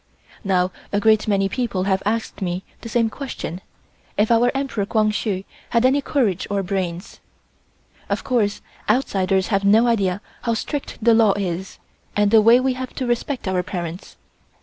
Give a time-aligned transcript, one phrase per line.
[0.43, 3.61] Now a great many people have asked me the same question,
[4.17, 7.19] if our Emperor Kwang Hsu had any courage or brains.
[8.09, 11.77] Of course outsiders have no idea how strict the law is,
[12.15, 14.17] and the way we have to respect our parents.